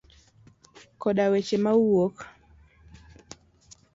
[1.01, 2.15] Koda weche mawuok.